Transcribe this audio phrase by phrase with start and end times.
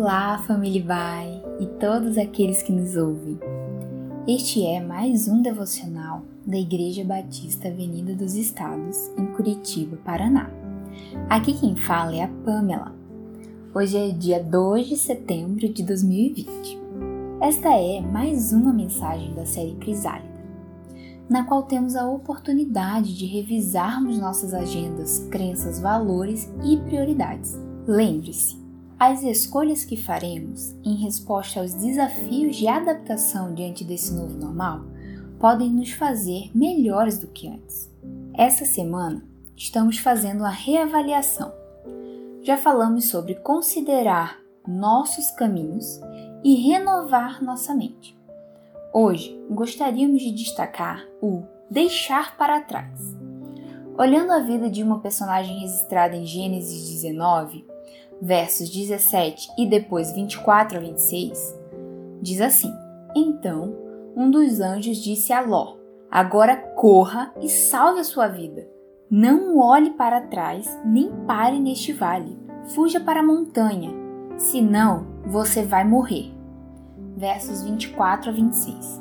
[0.00, 3.38] Olá, família Bai e todos aqueles que nos ouvem.
[4.26, 10.48] Este é mais um devocional da Igreja Batista Avenida dos Estados, em Curitiba, Paraná.
[11.28, 12.94] Aqui quem fala é a Pamela.
[13.74, 16.80] Hoje é dia 2 de setembro de 2020.
[17.42, 20.42] Esta é mais uma mensagem da série Crisálida,
[21.28, 27.54] na qual temos a oportunidade de revisarmos nossas agendas, crenças, valores e prioridades.
[27.86, 28.60] Lembre-se,
[29.00, 34.82] as escolhas que faremos em resposta aos desafios de adaptação diante desse novo normal
[35.38, 37.90] podem nos fazer melhores do que antes.
[38.34, 39.24] Essa semana
[39.56, 41.50] estamos fazendo uma reavaliação.
[42.42, 45.98] Já falamos sobre considerar nossos caminhos
[46.44, 48.14] e renovar nossa mente.
[48.92, 53.16] Hoje gostaríamos de destacar o deixar para trás.
[53.96, 57.69] Olhando a vida de uma personagem registrada em Gênesis 19,
[58.20, 61.58] versos 17 e depois 24 a 26,
[62.20, 62.72] diz assim:
[63.16, 63.74] Então
[64.14, 65.76] um dos anjos disse a Ló:
[66.10, 68.68] Agora corra e salve a sua vida.
[69.10, 72.38] Não olhe para trás, nem pare neste vale.
[72.74, 73.90] Fuja para a montanha,
[74.36, 76.32] senão você vai morrer.
[77.16, 79.00] Versos 24 a 26.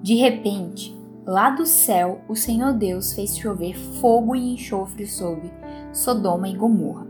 [0.00, 5.50] De repente, lá do céu, o Senhor Deus fez chover fogo e enxofre sobre
[5.92, 7.07] Sodoma e Gomorra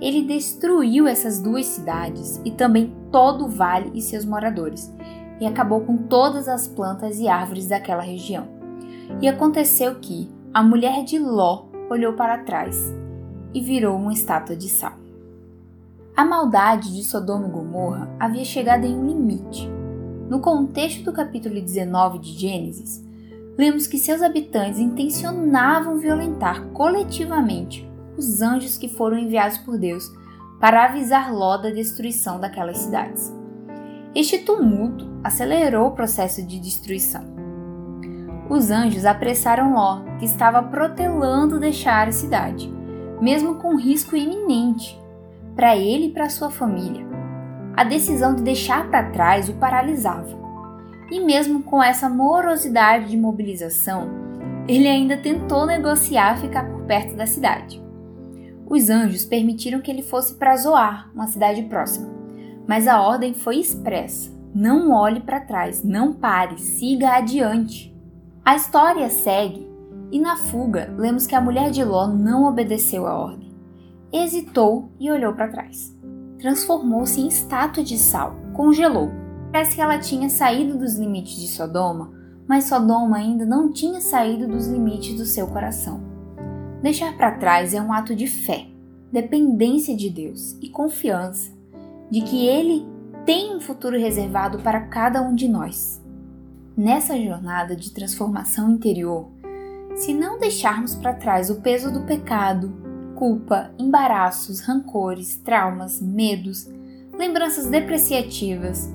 [0.00, 4.92] ele destruiu essas duas cidades e também todo o vale e seus moradores,
[5.40, 8.46] e acabou com todas as plantas e árvores daquela região.
[9.20, 12.94] E aconteceu que a mulher de Ló olhou para trás
[13.54, 14.92] e virou uma estátua de sal.
[16.16, 19.68] A maldade de Sodoma e Gomorra havia chegado em um limite.
[20.28, 23.04] No contexto do capítulo 19 de Gênesis,
[23.56, 27.86] lemos que seus habitantes intencionavam violentar coletivamente
[28.16, 30.10] os anjos que foram enviados por Deus
[30.60, 33.32] para avisar Ló da destruição daquelas cidades.
[34.14, 37.24] Este tumulto acelerou o processo de destruição.
[38.48, 42.72] Os anjos apressaram Ló, que estava protelando deixar a cidade,
[43.20, 44.98] mesmo com risco iminente
[45.54, 47.06] para ele e para sua família.
[47.74, 50.36] A decisão de deixar para trás o paralisava.
[51.10, 54.08] E mesmo com essa morosidade de mobilização,
[54.68, 57.85] ele ainda tentou negociar ficar por perto da cidade.
[58.68, 62.08] Os anjos permitiram que ele fosse para Zoar, uma cidade próxima.
[62.66, 67.94] Mas a ordem foi expressa: não olhe para trás, não pare, siga adiante.
[68.44, 69.68] A história segue
[70.10, 73.54] e na fuga lemos que a mulher de Ló não obedeceu à ordem.
[74.12, 75.94] Hesitou e olhou para trás.
[76.38, 79.10] Transformou-se em estátua de sal, congelou.
[79.52, 82.12] Parece que ela tinha saído dos limites de Sodoma,
[82.48, 86.15] mas Sodoma ainda não tinha saído dos limites do seu coração.
[86.86, 88.68] Deixar para trás é um ato de fé,
[89.10, 91.50] dependência de Deus e confiança
[92.08, 92.86] de que Ele
[93.24, 96.00] tem um futuro reservado para cada um de nós.
[96.76, 99.28] Nessa jornada de transformação interior,
[99.96, 102.72] se não deixarmos para trás o peso do pecado,
[103.16, 106.70] culpa, embaraços, rancores, traumas, medos,
[107.18, 108.88] lembranças depreciativas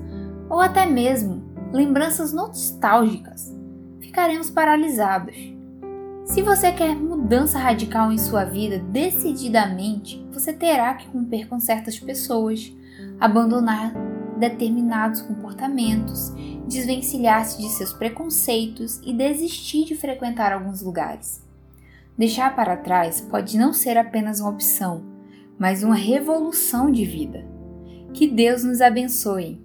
[0.48, 3.54] ou até mesmo lembranças nostálgicas,
[4.00, 5.60] ficaremos paralisados
[6.24, 11.98] se você quer mudança radical em sua vida decididamente, você terá que romper com certas
[11.98, 12.72] pessoas,
[13.20, 13.92] abandonar
[14.38, 16.32] determinados comportamentos,
[16.66, 21.42] desvencilhar-se de seus preconceitos e desistir de frequentar alguns lugares.
[22.16, 25.04] Deixar para trás pode não ser apenas uma opção,
[25.58, 27.46] mas uma revolução de vida.
[28.12, 29.60] Que Deus nos abençoe.